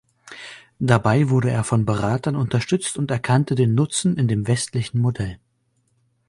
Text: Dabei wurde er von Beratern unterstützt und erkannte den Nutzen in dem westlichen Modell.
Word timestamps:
Dabei 0.79 1.29
wurde 1.29 1.51
er 1.51 1.63
von 1.63 1.85
Beratern 1.85 2.35
unterstützt 2.35 2.97
und 2.97 3.11
erkannte 3.11 3.53
den 3.53 3.75
Nutzen 3.75 4.17
in 4.17 4.27
dem 4.27 4.47
westlichen 4.47 4.99
Modell. 4.99 5.37